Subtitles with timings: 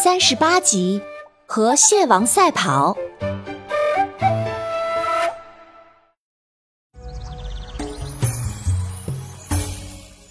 [0.00, 1.02] 三十八集，
[1.44, 2.96] 和蟹王赛跑。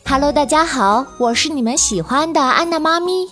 [0.06, 3.30] Hello，大家好，我是你们喜欢的安娜妈咪。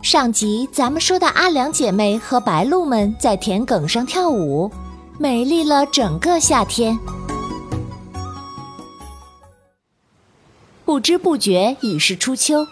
[0.00, 4.72] 上集咱们说的阿良姐妹和白鹭们在田埂上跳舞，
[5.18, 6.98] 美丽了整个夏天。
[10.86, 12.66] 不知不觉已是初秋。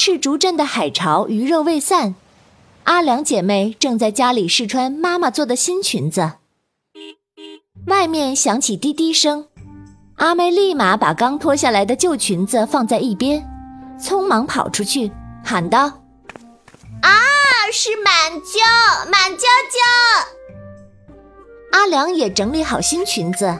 [0.00, 2.14] 赤竹镇的海潮余热未散，
[2.88, 6.32] 阿良姐妹正在家里试穿妈妈做的新裙子。
[7.86, 9.46] 外面响起滴滴声，
[10.16, 13.46] 阿妹立马把刚脱下来的旧裙子放在一边，
[14.00, 15.12] 匆忙跑出去
[15.44, 16.00] 喊道
[17.04, 17.12] ：“啊，
[17.70, 21.12] 是满舅，满舅舅！”
[21.72, 23.54] 阿良也整理好新裙子，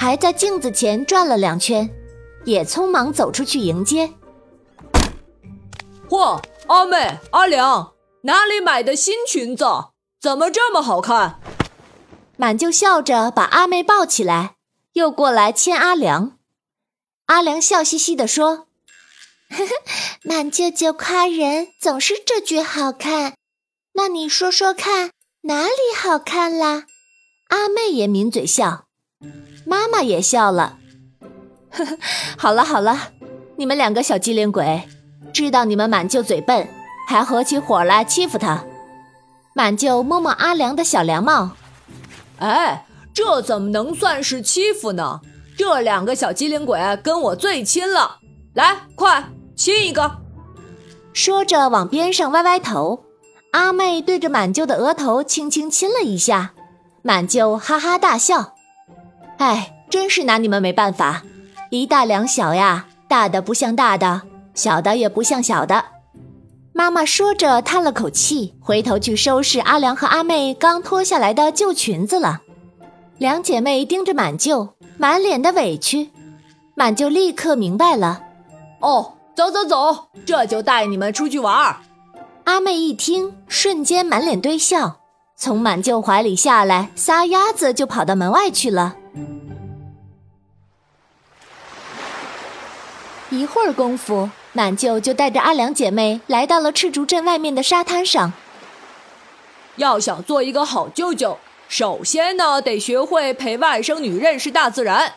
[0.00, 1.88] 还在镜子前转了两圈，
[2.44, 4.10] 也匆忙走出去迎接。
[6.08, 7.93] 嚯，阿妹、阿良，
[8.26, 9.64] 哪里买的新裙子？
[10.18, 11.40] 怎么这么好看？
[12.38, 14.54] 满舅笑着把阿妹抱起来，
[14.94, 16.38] 又过来牵阿良。
[17.26, 18.66] 阿良笑嘻嘻地说
[19.52, 19.72] ：“呵呵，
[20.22, 23.34] 满舅舅夸人总是这句好看，
[23.92, 25.10] 那你说说看，
[25.42, 26.84] 哪里好看啦？”
[27.50, 28.86] 阿妹也抿嘴笑，
[29.66, 30.78] 妈妈也笑了。
[31.70, 31.98] 呵呵，
[32.38, 33.12] 好了好了，
[33.56, 34.88] 你们两个小机灵鬼。
[35.34, 36.68] 知道你们满舅嘴笨，
[37.06, 38.64] 还合起伙来欺负他。
[39.54, 41.50] 满舅摸摸阿良的小凉帽，
[42.38, 45.20] 哎，这怎么能算是欺负呢？
[45.56, 48.18] 这两个小机灵鬼跟我最亲了，
[48.54, 49.24] 来，快
[49.54, 50.18] 亲一个。
[51.12, 53.04] 说着往边上歪歪头，
[53.52, 56.52] 阿妹对着满舅的额头轻轻亲了一下，
[57.02, 58.54] 满舅哈哈大笑。
[59.38, 61.22] 哎，真是拿你们没办法，
[61.70, 64.22] 一大两小呀，大的不像大的。
[64.54, 65.84] 小的也不像小的，
[66.76, 72.40] 妈妈说着叹了口气，回头去收拾阿良和阿妹刚脱下来的旧裙子了。
[73.18, 76.10] 两姐妹盯着满舅，满脸的委屈。
[76.74, 78.22] 满舅立刻明白了，
[78.80, 81.76] 哦，走走走，这就带你们出去玩。
[82.42, 84.96] 阿妹一听，瞬间满脸堆笑，
[85.36, 88.96] 从满舅怀里下来，撒丫子就跑到门外去了。
[93.38, 94.30] 一会儿功夫。
[94.52, 98.32] 满舅就带着阿良姐妹来到了赤竹镇外面的沙滩上。
[99.76, 105.14] 要想做一个好舅舅，首先呢得学会陪外甥女认识大自然。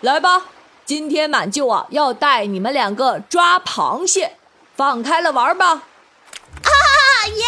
[0.00, 0.46] 来吧，
[0.84, 4.32] 今天满舅啊要带你们两个抓螃蟹，
[4.74, 5.66] 放开了玩吧！
[5.68, 6.68] 啊
[7.28, 7.44] 耶！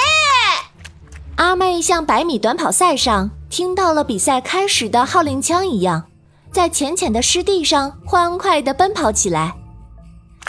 [1.38, 6.04] 阿妹像百米短跑赛上听到了比赛开始的号令枪一样，
[6.52, 9.56] 在浅浅的湿地上欢快地奔跑起来。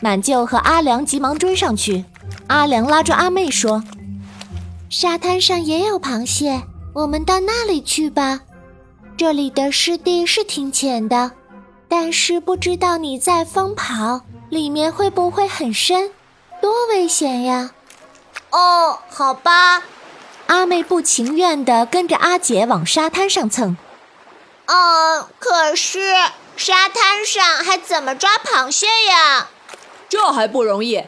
[0.01, 2.05] 满舅和阿良急忙追上去，
[2.47, 3.83] 阿良拉住阿妹说
[4.89, 6.63] ：“沙滩上也有螃蟹，
[6.93, 8.41] 我们到那里去吧。
[9.17, 11.31] 这里的湿地是挺浅的，
[11.87, 16.11] 但是不知道你在疯跑，里面会不会很深，
[16.61, 17.71] 多危险呀！”
[18.51, 19.81] 哦，好吧。
[20.47, 23.75] 阿妹不情愿地跟着阿姐往沙滩上蹭。
[24.65, 25.99] 嗯，可是
[26.55, 29.47] 沙滩上还怎么抓螃蟹呀？
[30.09, 31.03] 这还不容易，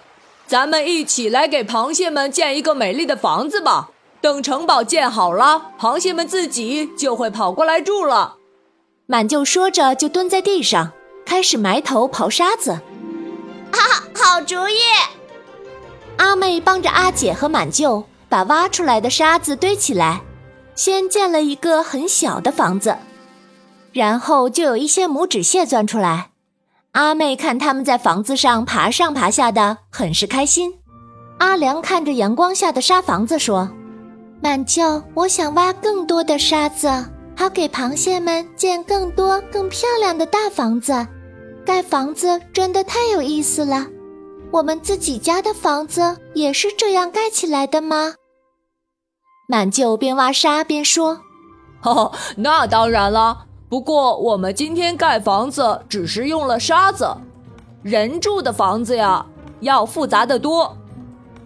[0.45, 3.89] 咱们一起来给螃蟹们建一个美丽的房子吧。
[4.19, 8.35] 等城堡建好了，螃蟹们自己就会跑过来住了。
[9.05, 10.91] 满舅说着，就蹲在地上
[11.25, 12.79] 开始埋头刨沙子。
[13.71, 14.77] 哈，好主意！
[16.17, 20.21] 阿妹帮着阿姐和满舅把挖出来的沙子堆起来，
[20.75, 22.97] 先建了一个很小的房子，
[23.93, 26.31] 然后就有一些拇指蟹钻出来。
[26.97, 30.73] 阿妹看他们在房子上爬上爬下的，很是开心。
[31.37, 33.69] 阿良看着阳光下的沙房子说
[34.41, 36.89] ：“满舅，我想挖更多的沙子，
[37.37, 41.05] 好给螃蟹们建更多更漂亮的大房子。
[41.63, 43.85] 盖房子真的太有意思了。
[44.49, 48.15] 我们自己家的房子也是这样盖起来的吗？”
[49.47, 51.21] 满舅边挖沙边说
[51.85, 57.09] ：“哦，那当然了。”不过，我们今天盖房子只是用了沙子，
[57.83, 59.25] 人住的房子呀
[59.59, 60.77] 要复杂的多。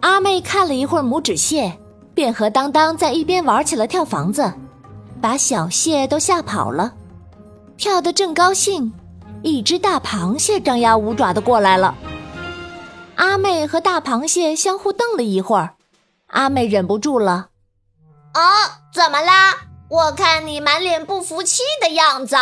[0.01, 1.79] 阿妹看了一会儿拇指蟹，
[2.13, 4.53] 便和当当在一边玩起了跳房子，
[5.19, 6.93] 把小蟹都吓跑了。
[7.75, 8.93] 跳得正高兴，
[9.41, 11.95] 一只大螃蟹张牙舞爪的过来了。
[13.15, 15.73] 阿妹和大螃蟹相互瞪了一会儿，
[16.27, 17.49] 阿妹忍不住了
[18.33, 18.41] ：“啊，
[18.93, 19.55] 怎么啦？”
[19.91, 22.37] 我看你满脸不服气的样子。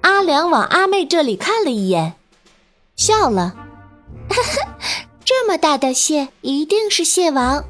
[0.00, 2.14] 阿良往阿妹这里看了一眼，
[2.96, 3.54] 笑了
[5.24, 7.64] ：“这么大的蟹一定是蟹王。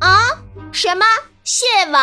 [0.00, 0.42] 啊？
[0.72, 1.06] 什么
[1.44, 2.02] 蟹王？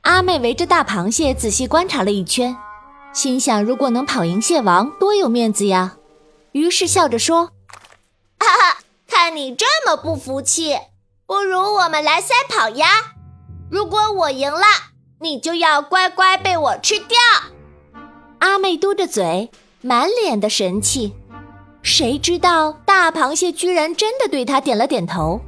[0.00, 2.56] 阿妹围着大螃蟹仔细观察了一圈，
[3.12, 5.96] 心想：如果能跑赢蟹王，多有面子呀！
[6.52, 7.50] 于是笑着说
[8.40, 10.78] ：“哈哈， 看你这么不服气，
[11.26, 12.86] 不如我们来赛跑呀！
[13.70, 14.64] 如果我赢了，
[15.20, 17.18] 你就要乖乖被我吃掉。”
[18.40, 19.50] 阿妹嘟着嘴，
[19.80, 21.14] 满脸的神气。
[21.82, 25.40] 谁知道大螃蟹居然真的对他点了点头。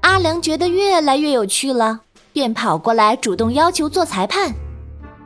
[0.00, 2.00] 阿良觉得越来越有趣了。
[2.32, 4.54] 便跑过来主动要求做裁判。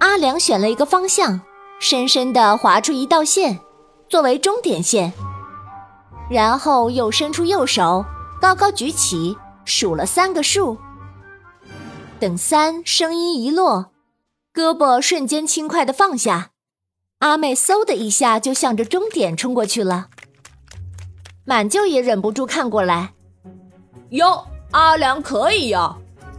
[0.01, 1.41] 阿良选了一个方向，
[1.79, 3.61] 深深地划出一道线，
[4.09, 5.13] 作为终点线。
[6.29, 8.05] 然后又伸出右手，
[8.41, 10.77] 高高举起，数了三个数。
[12.19, 13.93] 等三声音一落，
[14.55, 16.51] 胳膊瞬间轻快的放下，
[17.19, 20.09] 阿妹嗖的一下就向着终点冲过去了。
[21.45, 23.13] 满舅也忍不住看过来，
[24.11, 25.97] 哟，阿良可以呀。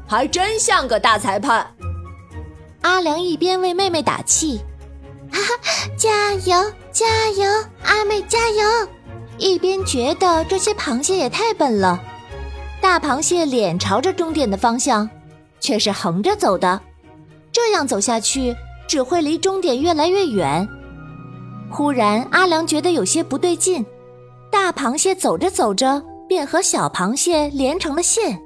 [0.10, 1.76] 还真像个大裁判。
[2.82, 4.62] 阿良一边为妹妹打气，
[5.30, 7.44] 哈哈，加油加油，
[7.84, 8.64] 阿妹加油！
[9.38, 12.02] 一边觉得这些螃蟹也太笨了。
[12.80, 15.10] 大螃蟹脸朝着终点的方向，
[15.60, 16.82] 却是横着走的，
[17.52, 18.56] 这样走下去
[18.88, 20.68] 只会离终点越来越远。
[21.70, 23.86] 忽然，阿良觉得有些不对劲，
[24.52, 28.42] 大螃蟹走着走着便和小螃蟹连成了线。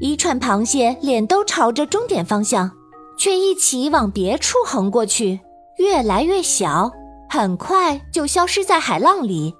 [0.00, 2.70] 一串螃蟹脸都朝着终点方向，
[3.16, 5.40] 却一起往别处横过去，
[5.78, 6.90] 越来越小，
[7.30, 9.54] 很快就消失在海浪里。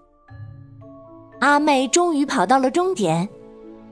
[1.41, 3.29] 阿妹终于跑到了终点，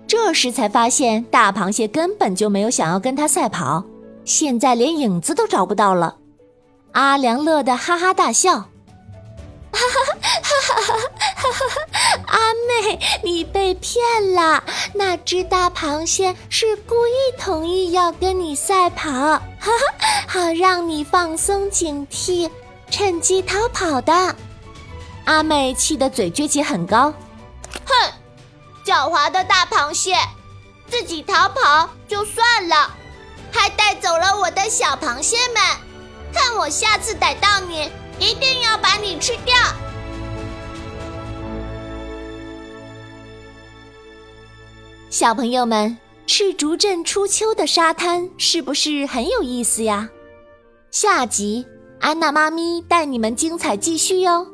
[0.07, 3.85] 这时才发现大螃蟹根本就没有想要跟他赛跑，
[4.25, 6.17] 现在连影子都找不到了。
[6.93, 8.69] 阿良乐得哈哈大笑，哈
[9.73, 9.81] 哈
[10.43, 11.81] 哈哈哈哈！
[12.27, 14.03] 阿妹，你被骗
[14.35, 14.63] 了。
[14.95, 19.73] 那只大螃蟹是故意同意要跟你赛跑， 哈哈，
[20.29, 22.49] 好让你放松警惕，
[22.91, 24.37] 趁机逃跑的。
[25.25, 27.13] 阿妹气得嘴撅起很高，
[27.85, 28.13] 哼，
[28.95, 30.15] 狡猾的大螃蟹，
[30.87, 32.95] 自己逃跑就算了，
[33.51, 35.57] 还带走了我的小螃蟹们，
[36.33, 39.53] 看我下次逮到你，一定要把你吃掉。
[45.11, 45.99] 小朋友们，
[46.29, 50.09] 赤竹镇初秋的沙滩是不是很有意思呀？
[50.93, 51.67] 下集
[51.99, 54.54] 安娜妈咪带你们精彩继续哟。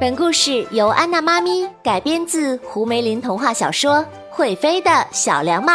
[0.00, 3.98] 本故事由安娜妈咪改编自胡梅林童话小说
[4.30, 5.72] 《会飞的小凉帽》，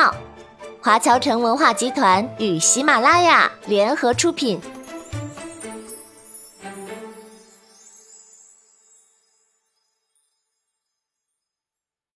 [0.82, 4.60] 华侨城文化集团与喜马拉雅联合出品。